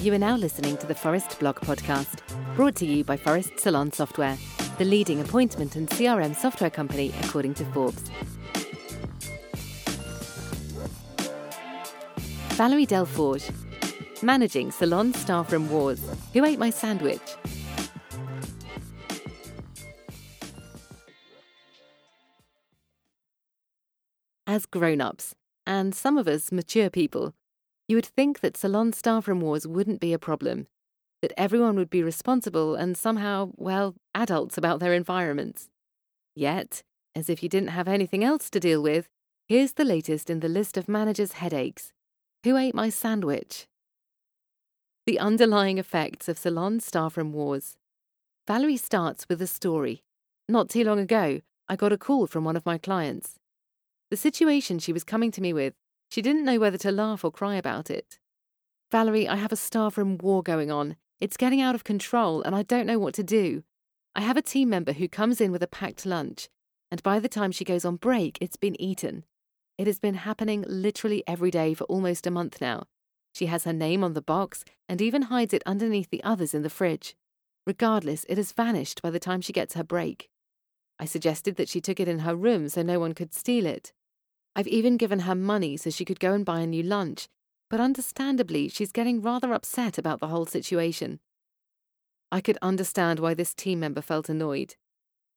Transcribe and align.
You 0.00 0.14
are 0.14 0.18
now 0.18 0.36
listening 0.36 0.76
to 0.76 0.86
the 0.86 0.94
Phorest 0.94 1.40
Blog 1.40 1.56
podcast, 1.56 2.20
brought 2.54 2.76
to 2.76 2.86
you 2.86 3.02
by 3.02 3.16
Phorest 3.16 3.58
Salon 3.58 3.90
Software, 3.90 4.38
the 4.78 4.84
leading 4.84 5.20
appointment 5.20 5.74
and 5.74 5.88
CRM 5.88 6.36
software 6.36 6.70
company 6.70 7.12
according 7.24 7.54
to 7.54 7.64
Forbes. 7.72 8.08
Valerie 12.50 12.86
Delforge, 12.86 13.50
managing 14.22 14.70
salon 14.70 15.12
staff 15.14 15.50
from 15.50 15.68
Wars. 15.68 16.00
Who 16.32 16.44
ate 16.44 16.60
my 16.60 16.70
sandwich? 16.70 17.20
As 24.46 24.64
grown 24.64 25.00
ups, 25.00 25.34
and 25.66 25.92
some 25.92 26.16
of 26.16 26.28
us 26.28 26.52
mature 26.52 26.88
people, 26.88 27.34
you 27.88 27.96
would 27.96 28.06
think 28.06 28.40
that 28.40 28.56
salon 28.56 28.92
staffroom 28.92 29.40
wars 29.40 29.66
wouldn't 29.66 30.00
be 30.00 30.12
a 30.12 30.18
problem, 30.18 30.66
that 31.22 31.32
everyone 31.36 31.76
would 31.76 31.90
be 31.90 32.02
responsible 32.02 32.74
and 32.74 32.96
somehow, 32.96 33.50
well, 33.56 33.94
adults 34.14 34.58
about 34.58 34.78
their 34.78 34.92
environments. 34.92 35.68
Yet, 36.36 36.82
as 37.14 37.28
if 37.28 37.42
you 37.42 37.48
didn't 37.48 37.70
have 37.70 37.88
anything 37.88 38.22
else 38.22 38.50
to 38.50 38.60
deal 38.60 38.82
with, 38.82 39.08
here's 39.48 39.72
the 39.72 39.84
latest 39.84 40.28
in 40.28 40.40
the 40.40 40.48
list 40.48 40.76
of 40.76 40.88
managers' 40.88 41.32
headaches. 41.32 41.92
Who 42.44 42.56
ate 42.56 42.74
my 42.74 42.90
sandwich? 42.90 43.66
The 45.06 45.18
underlying 45.18 45.78
effects 45.78 46.28
of 46.28 46.38
salon 46.38 46.80
staffroom 46.80 47.32
wars. 47.32 47.78
Valerie 48.46 48.76
starts 48.76 49.26
with 49.28 49.40
a 49.40 49.46
story. 49.46 50.02
Not 50.48 50.68
too 50.68 50.84
long 50.84 50.98
ago, 50.98 51.40
I 51.68 51.76
got 51.76 51.92
a 51.92 51.98
call 51.98 52.26
from 52.26 52.44
one 52.44 52.56
of 52.56 52.66
my 52.66 52.78
clients. 52.78 53.38
The 54.10 54.16
situation 54.16 54.78
she 54.78 54.92
was 54.92 55.04
coming 55.04 55.30
to 55.32 55.40
me 55.40 55.52
with 55.52 55.74
she 56.08 56.22
didn't 56.22 56.44
know 56.44 56.58
whether 56.58 56.78
to 56.78 56.92
laugh 56.92 57.24
or 57.24 57.30
cry 57.30 57.56
about 57.56 57.90
it. 57.90 58.18
Valerie, 58.90 59.28
I 59.28 59.36
have 59.36 59.52
a 59.52 59.56
staffroom 59.56 60.18
war 60.18 60.42
going 60.42 60.70
on. 60.70 60.96
It's 61.20 61.36
getting 61.36 61.60
out 61.60 61.74
of 61.74 61.84
control, 61.84 62.42
and 62.42 62.54
I 62.54 62.62
don't 62.62 62.86
know 62.86 62.98
what 62.98 63.14
to 63.14 63.22
do. 63.22 63.64
I 64.14 64.22
have 64.22 64.36
a 64.36 64.42
team 64.42 64.70
member 64.70 64.92
who 64.92 65.08
comes 65.08 65.40
in 65.40 65.52
with 65.52 65.62
a 65.62 65.68
packed 65.68 66.06
lunch, 66.06 66.48
and 66.90 67.02
by 67.02 67.18
the 67.20 67.28
time 67.28 67.52
she 67.52 67.64
goes 67.64 67.84
on 67.84 67.96
break, 67.96 68.38
it's 68.40 68.56
been 68.56 68.80
eaten. 68.80 69.24
It 69.76 69.86
has 69.86 69.98
been 69.98 70.14
happening 70.14 70.64
literally 70.66 71.22
every 71.26 71.50
day 71.50 71.74
for 71.74 71.84
almost 71.84 72.26
a 72.26 72.30
month 72.30 72.60
now. 72.60 72.84
She 73.32 73.46
has 73.46 73.64
her 73.64 73.72
name 73.72 74.02
on 74.02 74.14
the 74.14 74.22
box 74.22 74.64
and 74.88 75.00
even 75.00 75.22
hides 75.22 75.54
it 75.54 75.62
underneath 75.66 76.10
the 76.10 76.24
others 76.24 76.54
in 76.54 76.62
the 76.62 76.70
fridge. 76.70 77.14
Regardless, 77.66 78.24
it 78.28 78.38
has 78.38 78.50
vanished 78.52 79.02
by 79.02 79.10
the 79.10 79.20
time 79.20 79.40
she 79.40 79.52
gets 79.52 79.74
her 79.74 79.84
break. 79.84 80.30
I 80.98 81.04
suggested 81.04 81.56
that 81.56 81.68
she 81.68 81.80
took 81.80 82.00
it 82.00 82.08
in 82.08 82.20
her 82.20 82.34
room 82.34 82.68
so 82.68 82.82
no 82.82 82.98
one 82.98 83.14
could 83.14 83.32
steal 83.32 83.66
it. 83.66 83.92
I've 84.58 84.66
even 84.66 84.96
given 84.96 85.20
her 85.20 85.36
money 85.36 85.76
so 85.76 85.88
she 85.88 86.04
could 86.04 86.18
go 86.18 86.32
and 86.32 86.44
buy 86.44 86.58
a 86.58 86.66
new 86.66 86.82
lunch, 86.82 87.28
but 87.70 87.78
understandably, 87.78 88.68
she's 88.68 88.90
getting 88.90 89.22
rather 89.22 89.52
upset 89.52 89.98
about 89.98 90.18
the 90.18 90.26
whole 90.26 90.46
situation. 90.46 91.20
I 92.32 92.40
could 92.40 92.58
understand 92.60 93.20
why 93.20 93.34
this 93.34 93.54
team 93.54 93.78
member 93.78 94.02
felt 94.02 94.28
annoyed. 94.28 94.74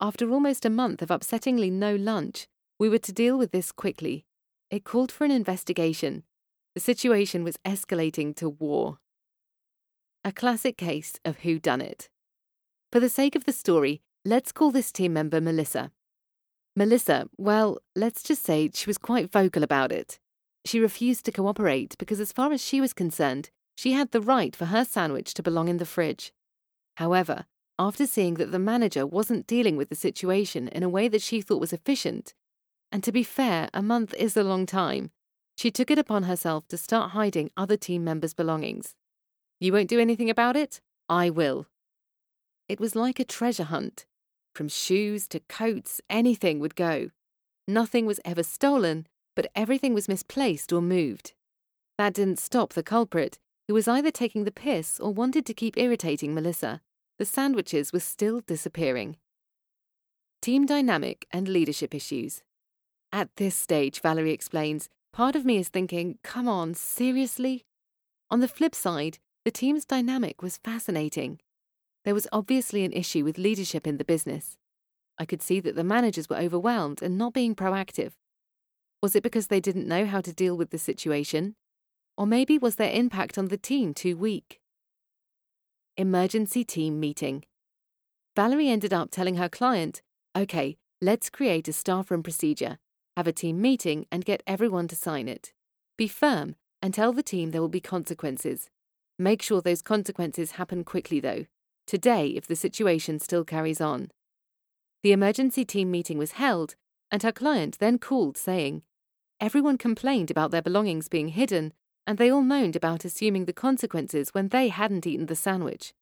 After 0.02 0.32
almost 0.32 0.66
a 0.66 0.72
month 0.72 1.04
of 1.04 1.10
upsettingly 1.10 1.72
no 1.72 1.96
lunch, 1.96 2.48
we 2.80 2.90
were 2.90 2.98
to 2.98 3.14
deal 3.14 3.38
with 3.38 3.52
this 3.52 3.72
quickly. 3.72 4.26
It 4.72 4.86
called 4.86 5.12
for 5.12 5.24
an 5.24 5.30
investigation. 5.30 6.24
The 6.74 6.82
situation 6.82 7.44
was 7.44 7.58
escalating 7.64 8.36
to 8.38 8.50
war. 8.50 8.98
A 10.26 10.32
classic 10.32 10.78
case 10.78 11.20
of 11.24 11.42
who 11.42 11.60
done 11.60 11.82
it. 11.82 12.10
For 12.92 13.00
the 13.00 13.08
sake 13.08 13.36
of 13.36 13.46
the 13.46 13.54
story, 13.54 14.02
let's 14.26 14.52
call 14.52 14.72
this 14.72 14.92
team 14.92 15.14
member 15.14 15.40
Melissa. 15.40 15.92
Melissa, 16.76 17.28
well, 17.38 17.80
let's 17.96 18.24
just 18.24 18.44
say 18.44 18.70
she 18.74 18.90
was 18.90 18.98
quite 18.98 19.32
vocal 19.32 19.64
about 19.64 19.92
it. 19.92 20.20
She 20.66 20.80
refused 20.80 21.26
to 21.26 21.32
cooperate 21.32 21.98
because, 21.98 22.20
as 22.20 22.32
far 22.32 22.52
as 22.54 22.64
she 22.64 22.80
was 22.80 22.94
concerned, 22.94 23.50
she 23.76 23.94
had 23.94 24.12
the 24.12 24.22
right 24.22 24.56
for 24.56 24.66
her 24.66 24.86
sandwich 24.86 25.34
to 25.34 25.44
belong 25.44 25.68
in 25.68 25.78
the 25.78 25.86
fridge. 25.86 26.32
However, 26.96 27.46
after 27.80 28.06
seeing 28.06 28.36
that 28.36 28.52
the 28.52 28.60
manager 28.60 29.06
wasn't 29.06 29.48
dealing 29.48 29.76
with 29.76 29.90
the 29.90 29.96
situation 29.96 30.68
in 30.68 30.84
a 30.84 30.90
way 30.90 31.08
that 31.08 31.22
she 31.22 31.42
thought 31.42 31.60
was 31.60 31.74
efficient, 31.74 32.34
and 32.92 33.04
to 33.04 33.12
be 33.12 33.24
fair, 33.24 33.70
a 33.74 33.82
month 33.82 34.14
is 34.14 34.38
a 34.38 34.44
long 34.44 34.66
time, 34.66 35.12
she 35.58 35.72
took 35.72 35.92
it 35.92 36.00
upon 36.00 36.24
herself 36.24 36.68
to 36.68 36.78
start 36.78 37.12
hiding 37.12 37.52
other 37.58 37.78
team 37.78 38.04
members' 38.04 38.34
belongings. 38.34 38.96
You 39.60 39.74
won't 39.74 39.90
do 39.90 40.00
anything 40.00 40.30
about 40.30 40.56
it? 40.56 40.82
I 41.10 41.30
will. 41.30 41.68
It 42.68 42.80
was 42.80 42.96
like 42.96 43.20
a 43.20 43.26
treasure 43.26 43.66
hunt. 43.66 44.06
From 44.54 44.68
shoes 44.68 45.28
to 45.30 45.40
coats, 45.40 46.02
anything 46.10 46.60
would 46.60 46.76
go. 46.76 47.10
Nothing 47.68 48.06
was 48.06 48.20
ever 48.26 48.44
stolen, 48.44 49.08
but 49.36 49.48
everything 49.56 49.94
was 49.94 50.10
misplaced 50.10 50.74
or 50.74 50.82
moved. 50.82 51.34
That 51.98 52.14
didn't 52.14 52.40
stop 52.40 52.74
the 52.74 52.84
culprit, 52.84 53.40
who 53.68 53.74
was 53.74 53.88
either 53.88 54.12
taking 54.12 54.44
the 54.44 54.52
piss 54.52 55.00
or 55.00 55.14
wanted 55.14 55.46
to 55.46 55.54
keep 55.54 55.78
irritating 55.78 56.34
Melissa. 56.34 56.82
The 57.18 57.26
sandwiches 57.26 57.94
were 57.94 58.00
still 58.00 58.42
disappearing. 58.42 59.18
Team 60.42 60.66
dynamic 60.66 61.28
and 61.32 61.48
leadership 61.48 61.94
issues. 61.94 62.44
At 63.14 63.30
this 63.38 63.56
stage, 63.56 64.02
Valerie 64.02 64.34
explains, 64.34 64.90
part 65.14 65.36
of 65.36 65.46
me 65.46 65.58
is 65.58 65.70
thinking, 65.70 66.18
come 66.24 66.48
on, 66.48 66.74
seriously? 66.74 67.64
On 68.30 68.40
the 68.40 68.48
flip 68.48 68.74
side, 68.74 69.20
the 69.46 69.52
team's 69.52 69.86
dynamic 69.86 70.42
was 70.42 70.58
fascinating. 70.58 71.40
There 72.04 72.14
was 72.16 72.28
obviously 72.32 72.84
an 72.84 72.94
issue 72.94 73.24
with 73.24 73.38
leadership 73.38 73.86
in 73.86 73.98
the 73.98 74.06
business. 74.06 74.58
I 75.20 75.26
could 75.26 75.42
see 75.42 75.60
that 75.60 75.76
the 75.76 75.84
managers 75.84 76.30
were 76.30 76.38
overwhelmed 76.38 77.02
and 77.02 77.18
not 77.18 77.34
being 77.34 77.54
proactive. 77.54 78.14
Was 79.04 79.16
it 79.16 79.24
because 79.24 79.48
they 79.48 79.60
didn't 79.60 79.88
know 79.88 80.06
how 80.06 80.22
to 80.22 80.34
deal 80.34 80.58
with 80.58 80.72
the 80.72 80.80
situation? 80.80 81.56
Or 82.18 82.26
maybe 82.26 82.58
was 82.58 82.76
their 82.76 82.92
impact 82.92 83.38
on 83.38 83.46
the 83.46 83.58
team 83.58 83.94
too 83.94 84.18
weak? 84.18 84.60
Emergency 85.96 86.64
team 86.64 87.00
meeting. 87.00 87.44
Valerie 88.36 88.70
ended 88.70 88.94
up 88.94 89.12
telling 89.12 89.36
her 89.36 89.50
client, 89.50 90.02
OK, 90.34 90.78
let's 91.02 91.30
create 91.30 91.68
a 91.68 91.74
staffroom 91.74 92.24
procedure, 92.24 92.80
have 93.16 93.28
a 93.28 93.34
team 93.34 93.62
meeting, 93.62 94.08
and 94.12 94.26
get 94.26 94.42
everyone 94.48 94.88
to 94.88 94.96
sign 94.96 95.28
it. 95.28 95.54
Be 95.98 96.08
firm 96.08 96.56
and 96.82 96.94
tell 96.94 97.14
the 97.14 97.22
team 97.22 97.52
there 97.52 97.62
will 97.62 97.70
be 97.70 97.82
consequences. 97.82 98.70
Make 99.20 99.44
sure 99.44 99.62
those 99.62 99.84
consequences 99.84 100.52
happen 100.52 100.84
quickly, 100.84 101.20
though 101.20 101.46
today 101.92 102.28
if 102.28 102.48
the 102.48 102.56
situation 102.56 103.20
still 103.20 103.44
carries 103.44 103.82
on. 103.82 104.10
The 105.04 105.12
emergency 105.12 105.66
team 105.66 105.92
meeting 105.92 106.18
was 106.18 106.40
held, 106.44 106.76
and 107.12 107.22
her 107.22 107.34
client 107.34 107.80
then 107.80 108.00
called 108.00 108.38
saying, 108.38 108.84
Everyone 109.42 109.78
complained 109.78 110.32
about 110.32 110.52
their 110.52 110.62
belongings 110.62 111.10
being 111.10 111.28
hidden, 111.28 111.74
and 112.08 112.18
they 112.18 112.32
all 112.32 112.44
moaned 112.44 112.78
about 112.78 113.04
assuming 113.04 113.44
the 113.44 113.52
consequences 113.52 114.30
when 114.32 114.48
they 114.48 114.70
hadn't 114.70 115.06
eaten 115.06 115.26
the 115.26 115.36
sandwich. 115.36 115.94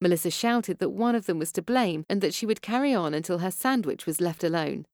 Melissa 0.00 0.30
shouted 0.30 0.78
that 0.78 0.90
one 0.90 1.16
of 1.16 1.26
them 1.26 1.40
was 1.40 1.50
to 1.52 1.60
blame 1.60 2.04
and 2.08 2.20
that 2.20 2.34
she 2.34 2.46
would 2.46 2.62
carry 2.62 2.94
on 2.94 3.12
until 3.12 3.38
her 3.38 3.50
sandwich 3.50 4.06
was 4.06 4.20
left 4.20 4.44
alone. 4.44 4.86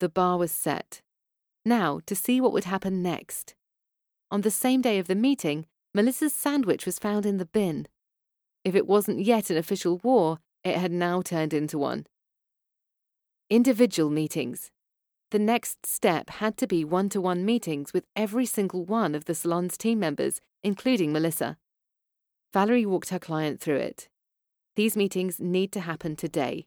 The 0.00 0.10
bar 0.10 0.36
was 0.36 0.52
set. 0.52 1.00
Now, 1.64 2.00
to 2.04 2.14
see 2.14 2.42
what 2.42 2.52
would 2.52 2.64
happen 2.64 3.02
next. 3.02 3.54
On 4.30 4.42
the 4.42 4.50
same 4.50 4.82
day 4.82 4.98
of 4.98 5.06
the 5.06 5.14
meeting, 5.14 5.64
Melissa's 5.94 6.34
sandwich 6.34 6.84
was 6.84 6.98
found 6.98 7.24
in 7.24 7.38
the 7.38 7.46
bin. 7.46 7.86
If 8.64 8.74
it 8.74 8.86
wasn't 8.86 9.20
yet 9.20 9.50
an 9.50 9.56
official 9.56 9.98
war, 10.02 10.38
it 10.62 10.76
had 10.76 10.92
now 10.92 11.22
turned 11.22 11.52
into 11.52 11.78
one. 11.78 12.06
Individual 13.50 14.10
meetings. 14.10 14.70
The 15.30 15.38
next 15.38 15.86
step 15.86 16.30
had 16.30 16.56
to 16.58 16.66
be 16.66 16.84
one 16.84 17.08
to 17.08 17.20
one 17.20 17.44
meetings 17.44 17.92
with 17.92 18.04
every 18.14 18.46
single 18.46 18.84
one 18.84 19.14
of 19.14 19.24
the 19.24 19.34
salon's 19.34 19.76
team 19.76 19.98
members, 19.98 20.40
including 20.62 21.12
Melissa. 21.12 21.56
Valerie 22.52 22.86
walked 22.86 23.08
her 23.08 23.18
client 23.18 23.60
through 23.60 23.76
it. 23.76 24.08
These 24.76 24.96
meetings 24.96 25.40
need 25.40 25.72
to 25.72 25.80
happen 25.80 26.16
today. 26.16 26.66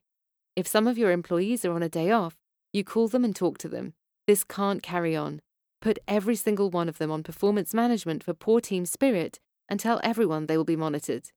If 0.56 0.68
some 0.68 0.88
of 0.88 0.98
your 0.98 1.12
employees 1.12 1.64
are 1.64 1.74
on 1.74 1.84
a 1.84 1.90
day 1.90 2.12
off, 2.12 2.36
you 2.74 2.84
call 2.84 3.08
them 3.08 3.24
and 3.24 3.36
talk 3.36 3.58
to 3.60 3.70
them. 3.70 3.94
This 4.28 4.44
can't 4.44 4.84
carry 4.84 5.16
on. 5.16 5.42
Put 5.82 6.00
every 6.08 6.36
single 6.36 6.70
one 6.70 6.90
of 6.90 6.98
them 6.98 7.12
on 7.12 7.24
performance 7.24 7.74
management 7.74 8.24
for 8.24 8.34
poor 8.34 8.60
team 8.60 8.86
spirit 8.86 9.40
and 9.70 9.80
tell 9.80 10.02
everyone 10.04 10.48
they 10.48 10.58
will 10.58 10.66
be 10.66 10.76
monitored. 10.76 11.30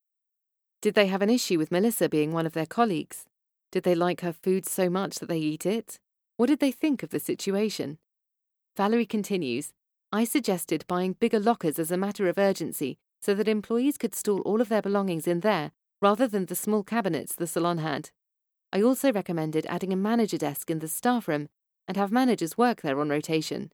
Did 0.80 0.94
they 0.94 1.08
have 1.08 1.22
an 1.22 1.30
issue 1.30 1.58
with 1.58 1.72
Melissa 1.72 2.08
being 2.08 2.32
one 2.32 2.46
of 2.46 2.52
their 2.52 2.66
colleagues? 2.66 3.24
Did 3.72 3.82
they 3.82 3.96
like 3.96 4.20
her 4.20 4.32
food 4.32 4.64
so 4.64 4.88
much 4.88 5.16
that 5.16 5.28
they 5.28 5.38
eat 5.38 5.66
it? 5.66 5.98
What 6.36 6.46
did 6.46 6.60
they 6.60 6.70
think 6.70 7.02
of 7.02 7.10
the 7.10 7.18
situation? 7.18 7.98
Valerie 8.76 9.06
continues 9.06 9.72
I 10.12 10.24
suggested 10.24 10.86
buying 10.86 11.14
bigger 11.14 11.40
lockers 11.40 11.78
as 11.78 11.90
a 11.90 11.96
matter 11.96 12.28
of 12.28 12.38
urgency 12.38 12.96
so 13.20 13.34
that 13.34 13.48
employees 13.48 13.98
could 13.98 14.14
store 14.14 14.40
all 14.42 14.60
of 14.60 14.68
their 14.68 14.80
belongings 14.80 15.26
in 15.26 15.40
there 15.40 15.72
rather 16.00 16.26
than 16.28 16.46
the 16.46 16.54
small 16.54 16.82
cabinets 16.82 17.34
the 17.34 17.46
salon 17.46 17.78
had. 17.78 18.10
I 18.72 18.80
also 18.80 19.12
recommended 19.12 19.66
adding 19.66 19.92
a 19.92 19.96
manager 19.96 20.38
desk 20.38 20.70
in 20.70 20.78
the 20.78 20.88
staff 20.88 21.26
room 21.26 21.48
and 21.86 21.96
have 21.96 22.12
managers 22.12 22.56
work 22.56 22.82
there 22.82 23.00
on 23.00 23.08
rotation. 23.08 23.72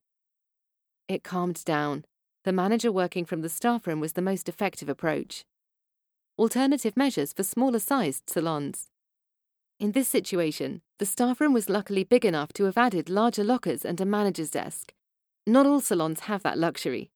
It 1.06 1.22
calmed 1.22 1.64
down. 1.64 2.04
The 2.44 2.52
manager 2.52 2.90
working 2.90 3.24
from 3.24 3.42
the 3.42 3.48
staff 3.48 3.86
room 3.86 4.00
was 4.00 4.14
the 4.14 4.22
most 4.22 4.48
effective 4.48 4.88
approach 4.88 5.44
alternative 6.38 6.96
measures 6.96 7.32
for 7.32 7.42
smaller 7.42 7.78
sized 7.78 8.28
salons. 8.28 8.88
In 9.78 9.92
this 9.92 10.08
situation, 10.08 10.82
the 10.98 11.06
staff 11.06 11.40
room 11.40 11.52
was 11.52 11.68
luckily 11.68 12.04
big 12.04 12.24
enough 12.24 12.52
to 12.54 12.64
have 12.64 12.78
added 12.78 13.08
larger 13.08 13.44
lockers 13.44 13.84
and 13.84 14.00
a 14.00 14.06
manager's 14.06 14.50
desk. 14.50 14.92
Not 15.46 15.66
all 15.66 15.80
salons 15.80 16.20
have 16.20 16.42
that 16.42 16.58
luxury. 16.58 17.10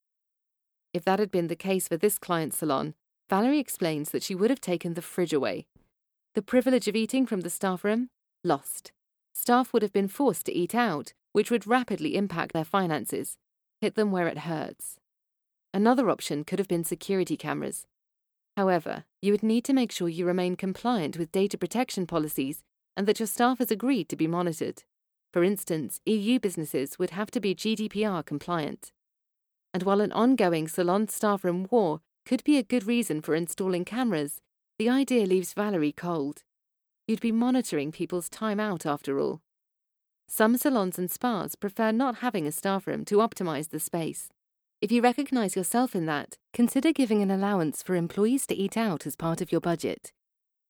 If 0.92 1.04
that 1.04 1.18
had 1.18 1.30
been 1.30 1.48
the 1.48 1.56
case 1.56 1.88
for 1.88 1.96
this 1.96 2.18
client's 2.18 2.58
salon, 2.58 2.94
Valerie 3.30 3.58
explains 3.58 4.10
that 4.10 4.22
she 4.22 4.34
would 4.34 4.50
have 4.50 4.60
taken 4.60 4.94
the 4.94 5.02
fridge 5.02 5.32
away. 5.32 5.66
The 6.34 6.42
privilege 6.42 6.88
of 6.88 6.96
eating 6.96 7.26
from 7.26 7.40
the 7.42 7.50
staff 7.50 7.84
room? 7.84 8.10
Lost. 8.42 8.92
Staff 9.32 9.72
would 9.72 9.82
have 9.82 9.92
been 9.92 10.08
forced 10.08 10.46
to 10.46 10.54
eat 10.54 10.74
out, 10.74 11.12
which 11.32 11.50
would 11.50 11.66
rapidly 11.66 12.16
impact 12.16 12.52
their 12.52 12.64
finances, 12.64 13.36
hit 13.80 13.94
them 13.94 14.10
where 14.10 14.26
it 14.26 14.38
hurts. 14.38 14.98
Another 15.72 16.10
option 16.10 16.44
could 16.44 16.58
have 16.58 16.68
been 16.68 16.84
security 16.84 17.36
cameras. 17.36 17.86
However, 18.58 19.04
you 19.22 19.30
would 19.30 19.44
need 19.44 19.62
to 19.66 19.72
make 19.72 19.92
sure 19.92 20.08
you 20.08 20.26
remain 20.26 20.56
compliant 20.56 21.16
with 21.16 21.30
data 21.30 21.56
protection 21.56 22.08
policies 22.08 22.64
and 22.96 23.06
that 23.06 23.20
your 23.20 23.28
staff 23.28 23.60
has 23.60 23.70
agreed 23.70 24.08
to 24.08 24.16
be 24.16 24.26
monitored. 24.26 24.82
For 25.32 25.44
instance, 25.44 26.00
EU 26.06 26.40
businesses 26.40 26.98
would 26.98 27.10
have 27.10 27.30
to 27.30 27.40
be 27.40 27.54
GDPR 27.54 28.26
compliant. 28.26 28.90
And 29.72 29.84
while 29.84 30.00
an 30.00 30.10
ongoing 30.10 30.66
salon 30.66 31.06
staff 31.06 31.44
room 31.44 31.68
war 31.70 32.00
could 32.26 32.42
be 32.42 32.58
a 32.58 32.64
good 32.64 32.84
reason 32.84 33.20
for 33.20 33.36
installing 33.36 33.84
cameras, 33.84 34.40
the 34.76 34.88
idea 34.88 35.24
leaves 35.24 35.52
Valerie 35.52 35.92
cold. 35.92 36.42
You'd 37.06 37.20
be 37.20 37.30
monitoring 37.30 37.92
people's 37.92 38.28
time 38.28 38.58
out 38.58 38.84
after 38.84 39.20
all. 39.20 39.40
Some 40.26 40.56
salons 40.56 40.98
and 40.98 41.08
spas 41.08 41.54
prefer 41.54 41.92
not 41.92 42.16
having 42.26 42.44
a 42.44 42.50
staff 42.50 42.88
room 42.88 43.04
to 43.04 43.18
optimize 43.18 43.68
the 43.68 43.78
space. 43.78 44.30
If 44.80 44.92
you 44.92 45.02
recognize 45.02 45.56
yourself 45.56 45.96
in 45.96 46.06
that, 46.06 46.36
consider 46.52 46.92
giving 46.92 47.20
an 47.20 47.32
allowance 47.32 47.82
for 47.82 47.96
employees 47.96 48.46
to 48.46 48.54
eat 48.54 48.76
out 48.76 49.06
as 49.08 49.16
part 49.16 49.40
of 49.40 49.50
your 49.50 49.60
budget. 49.60 50.12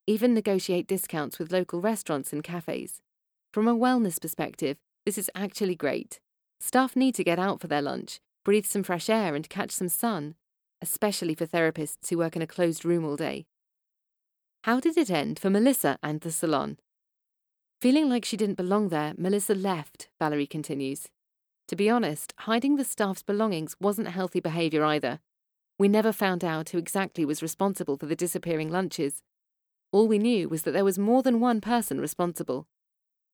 Even 0.07 0.33
negotiate 0.33 0.87
discounts 0.87 1.39
with 1.39 1.53
local 1.53 1.83
restaurants 1.83 2.33
and 2.33 2.43
cafes. 2.43 3.03
From 3.53 3.69
a 3.69 3.77
wellness 3.77 4.19
perspective, 4.19 4.79
this 5.05 5.19
is 5.19 5.31
actually 5.35 5.75
great. 5.75 6.21
Staff 6.59 6.97
need 6.97 7.15
to 7.17 7.25
get 7.25 7.39
out 7.39 7.61
for 7.61 7.67
their 7.67 7.83
lunch, 7.83 8.19
breathe 8.47 8.65
some 8.65 8.83
fresh 8.83 9.11
air, 9.11 9.35
and 9.35 9.51
catch 9.51 9.73
some 9.73 9.91
sun, 9.91 10.37
especially 10.81 11.35
for 11.35 11.47
therapists 11.47 12.09
who 12.09 12.17
work 12.17 12.35
in 12.35 12.41
a 12.41 12.47
closed 12.47 12.87
room 12.87 13.05
all 13.05 13.17
day. 13.17 13.45
How 14.63 14.81
did 14.81 14.97
it 14.97 15.11
end 15.11 15.39
for 15.39 15.51
Melissa 15.51 15.99
and 16.03 16.23
the 16.23 16.33
salon? 16.33 16.79
Feeling 17.83 18.09
like 18.09 18.25
she 18.25 18.39
didn't 18.39 18.57
belong 18.57 18.89
there, 18.89 19.13
Melissa 19.19 19.55
left, 19.55 20.09
Valerie 20.19 20.47
continues. 20.47 21.09
To 21.69 21.77
be 21.77 21.91
honest, 21.91 22.33
hiding 22.39 22.77
the 22.77 22.85
staff's 22.85 23.23
belongings 23.23 23.77
wasn't 23.79 24.09
healthy 24.09 24.41
behaviour 24.41 24.85
either. 24.85 25.21
We 25.79 25.87
never 25.87 26.13
found 26.13 26.43
out 26.43 26.71
who 26.71 26.79
exactly 26.79 27.27
was 27.27 27.43
responsible 27.43 27.99
for 27.99 28.07
the 28.07 28.17
disappearing 28.17 28.71
lunches. 28.71 29.23
All 29.93 30.09
we 30.09 30.19
knew 30.19 30.49
was 30.49 30.63
that 30.63 30.73
there 30.73 30.85
was 30.85 30.99
more 30.99 31.23
than 31.23 31.41
one 31.41 31.61
person 31.61 32.01
responsible. 32.01 32.67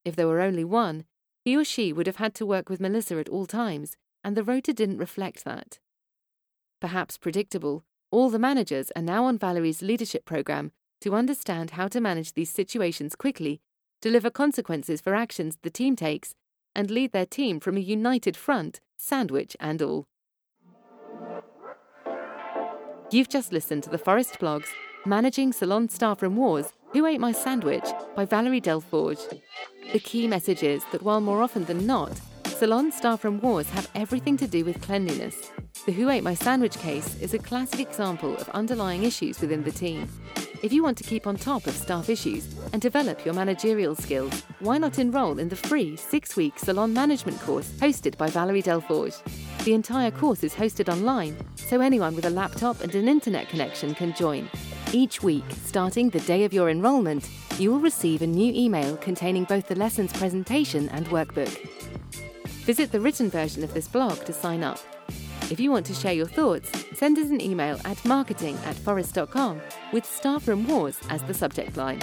If 0.05 0.17
there 0.17 0.27
were 0.27 0.41
only 0.41 0.65
one, 0.65 1.05
he 1.45 1.57
or 1.57 1.65
she 1.65 1.93
would 1.93 2.09
have 2.09 2.17
had 2.17 2.35
to 2.35 2.47
work 2.47 2.69
with 2.69 2.81
Melissa 2.81 3.19
at 3.19 3.29
all 3.29 3.47
times, 3.47 3.97
and 4.25 4.37
the 4.37 4.45
rota 4.45 4.73
didn't 4.73 4.99
reflect 4.99 5.45
that. 5.45 5.79
Perhaps 6.81 7.19
predictable, 7.19 7.85
all 8.11 8.31
the 8.31 8.39
managers 8.39 8.91
are 8.97 9.03
now 9.03 9.25
on 9.25 9.39
Valerie's 9.39 9.81
leadership 9.81 10.25
program 10.25 10.73
to 11.01 11.15
understand 11.15 11.73
how 11.73 11.87
to 11.87 12.01
manage 12.01 12.33
these 12.33 12.51
situations 12.51 13.15
quickly, 13.15 13.61
deliver 14.03 14.29
consequences 14.29 15.01
for 15.01 15.15
actions 15.15 15.59
the 15.63 15.71
team 15.71 15.95
takes, 15.95 16.35
and 16.75 16.91
lead 16.91 17.13
their 17.13 17.27
team 17.27 17.61
from 17.61 17.77
a 17.77 17.81
united 17.81 18.37
front, 18.37 18.81
sandwich 18.97 19.57
and 19.61 19.81
all. 19.83 20.07
You've 23.11 23.29
just 23.29 23.53
listened 23.53 23.83
to 23.85 23.91
the 23.91 23.99
Phorest 23.99 24.39
Blog's 24.39 24.71
Managing 25.07 25.53
Salon 25.53 25.89
Staff 25.89 26.21
from 26.21 26.37
Wars 26.37 26.73
Who 26.93 27.07
Ate 27.07 27.21
My 27.21 27.33
Sandwich 27.33 27.85
by 28.17 28.25
Valerie 28.25 28.61
Delforge. 28.61 29.41
The 29.93 29.99
key 30.01 30.27
message 30.27 30.63
is 30.63 30.83
that 30.93 31.03
while 31.03 31.21
more 31.21 31.43
often 31.43 31.65
than 31.67 31.87
not, 31.87 32.19
salon 32.47 32.91
staff 32.91 33.21
from 33.21 33.41
wars 33.41 33.69
have 33.71 33.91
everything 33.95 34.37
to 34.39 34.47
do 34.47 34.65
with 34.65 34.81
cleanliness. 34.81 35.51
The 35.87 35.93
Who 35.93 36.09
Ate 36.09 36.23
My 36.23 36.35
Sandwich 36.35 36.79
case 36.79 37.21
is 37.21 37.35
a 37.35 37.39
classic 37.39 37.81
example 37.81 38.35
of 38.37 38.49
underlying 38.51 39.05
issues 39.05 39.41
within 39.41 39.63
the 39.63 39.73
team. 39.73 40.09
If 40.65 40.73
you 40.73 40.83
want 40.83 40.97
to 40.97 41.05
keep 41.05 41.27
on 41.27 41.37
top 41.37 41.67
of 41.67 41.75
staff 41.75 42.09
issues 42.09 42.47
and 42.73 42.81
develop 42.81 43.23
your 43.27 43.35
managerial 43.35 43.95
skills, 43.95 44.45
why 44.61 44.79
not 44.79 44.99
enroll 44.99 45.39
in 45.39 45.51
the 45.51 45.57
free 45.57 45.95
six 45.95 46.37
week 46.37 46.59
salon 46.59 46.95
management 46.95 47.39
course 47.43 47.69
hosted 47.73 48.17
by 48.17 48.31
Valerie 48.31 48.63
Delforge? 48.63 49.21
The 49.65 49.75
entire 49.75 50.11
course 50.11 50.43
is 50.43 50.55
hosted 50.55 50.91
online, 50.91 51.37
so 51.57 51.83
anyone 51.83 52.17
with 52.17 52.25
a 52.25 52.31
laptop 52.31 52.81
and 52.81 52.95
an 52.95 53.09
internet 53.09 53.51
connection 53.51 53.95
can 53.95 54.15
join. 54.15 54.49
Each 54.91 55.23
week, 55.23 55.45
starting 55.67 56.09
the 56.09 56.21
day 56.21 56.45
of 56.45 56.55
your 56.55 56.71
enrolment, 56.71 57.29
you 57.59 57.71
will 57.71 57.81
receive 57.81 58.23
a 58.23 58.27
new 58.27 58.51
email 58.55 58.97
containing 58.97 59.45
both 59.45 59.69
the 59.69 59.75
lesson's 59.75 60.15
presentation 60.15 60.89
and 60.89 61.05
workbook. 61.09 61.69
Visit 62.65 62.91
the 62.91 63.01
written 63.01 63.29
version 63.29 63.65
of 63.65 63.75
this 63.75 63.87
blog 63.87 64.25
to 64.25 64.33
sign 64.33 64.65
up. 64.65 64.79
If 65.51 65.61
you 65.61 65.71
want 65.71 65.87
to 65.87 65.95
share 65.95 66.15
your 66.15 66.27
thoughts, 66.27 66.71
send 66.95 67.19
us 67.19 67.31
an 67.31 67.41
email 67.41 67.79
at 67.85 68.03
marketing 68.05 68.57
at 68.65 68.77
phorest.com 68.77 69.61
with 69.93 70.05
Staff 70.05 70.49
Room 70.49 70.67
Wars 70.67 70.99
as 71.11 71.23
the 71.23 71.35
subject 71.35 71.77
line. 71.77 72.01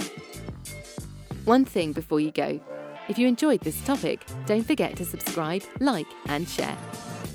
One 1.44 1.64
thing 1.64 1.92
before 1.92 2.20
you 2.20 2.30
go 2.30 2.60
if 3.08 3.18
you 3.18 3.26
enjoyed 3.26 3.60
this 3.60 3.84
topic, 3.84 4.24
don't 4.46 4.66
forget 4.66 4.96
to 4.96 5.04
subscribe, 5.04 5.62
like, 5.80 6.06
and 6.26 6.48
share. 6.48 6.76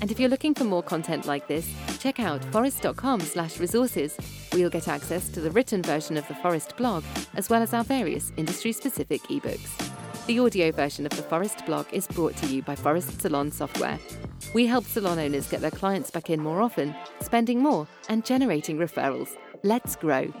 And 0.00 0.10
if 0.10 0.18
you're 0.18 0.30
looking 0.30 0.54
for 0.54 0.64
more 0.64 0.82
content 0.82 1.26
like 1.26 1.46
this, 1.46 1.70
check 1.98 2.18
out 2.20 2.40
phorest.com 2.52 3.20
slash 3.20 3.60
resources, 3.60 4.16
where 4.50 4.60
you'll 4.60 4.70
get 4.70 4.88
access 4.88 5.28
to 5.28 5.40
the 5.40 5.50
written 5.50 5.82
version 5.82 6.16
of 6.16 6.26
the 6.26 6.34
Phorest 6.34 6.76
blog, 6.76 7.04
as 7.34 7.50
well 7.50 7.62
as 7.62 7.74
our 7.74 7.84
various 7.84 8.32
industry-specific 8.36 9.22
ebooks. 9.24 10.26
The 10.26 10.38
audio 10.38 10.72
version 10.72 11.04
of 11.04 11.12
the 11.12 11.22
Phorest 11.22 11.66
blog 11.66 11.86
is 11.92 12.06
brought 12.06 12.36
to 12.38 12.46
you 12.46 12.62
by 12.62 12.74
Phorest 12.74 13.20
Salon 13.20 13.50
Software. 13.52 13.98
We 14.54 14.66
help 14.66 14.84
salon 14.84 15.18
owners 15.18 15.48
get 15.48 15.60
their 15.60 15.70
clients 15.70 16.10
back 16.10 16.30
in 16.30 16.40
more 16.42 16.62
often, 16.62 16.94
spending 17.20 17.60
more, 17.60 17.86
and 18.08 18.24
generating 18.24 18.78
referrals. 18.78 19.36
Let's 19.62 19.96
grow. 19.96 20.32